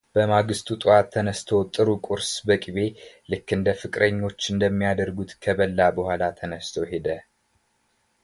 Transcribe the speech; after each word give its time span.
በማግስቱ 0.15 0.67
ጠዋት 0.83 1.07
ተነስቶ 1.15 1.49
ጥሩ 1.75 1.87
ቁርስ 2.05 2.29
በቅቤ 2.49 2.77
ልክ 3.33 3.49
ፍቅረኞች 3.81 4.41
እንደሚያደርጉት 4.53 5.33
ከበላ 5.43 5.79
በኋላ 5.99 6.21
ተነስቶ 6.39 6.75
ሄደ፡፡ 6.93 7.19